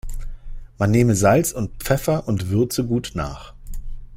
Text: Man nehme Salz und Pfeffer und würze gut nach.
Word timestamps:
Man 0.79 0.89
nehme 0.89 1.13
Salz 1.13 1.51
und 1.51 1.77
Pfeffer 1.83 2.27
und 2.27 2.49
würze 2.49 2.85
gut 2.87 3.11
nach. 3.13 3.53